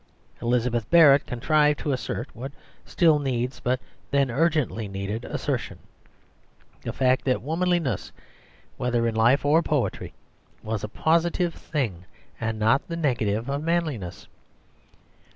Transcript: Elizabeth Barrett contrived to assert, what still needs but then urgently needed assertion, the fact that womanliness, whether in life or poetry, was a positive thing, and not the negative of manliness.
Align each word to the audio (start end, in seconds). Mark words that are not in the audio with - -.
Elizabeth 0.41 0.89
Barrett 0.89 1.27
contrived 1.27 1.77
to 1.81 1.91
assert, 1.91 2.27
what 2.35 2.51
still 2.85 3.19
needs 3.19 3.59
but 3.59 3.79
then 4.09 4.31
urgently 4.31 4.87
needed 4.87 5.23
assertion, 5.25 5.77
the 6.81 6.91
fact 6.91 7.23
that 7.25 7.43
womanliness, 7.43 8.11
whether 8.77 9.07
in 9.07 9.13
life 9.13 9.45
or 9.45 9.61
poetry, 9.61 10.11
was 10.63 10.83
a 10.83 10.89
positive 10.89 11.53
thing, 11.53 12.05
and 12.39 12.57
not 12.57 12.87
the 12.87 12.97
negative 12.97 13.47
of 13.47 13.61
manliness. 13.61 14.27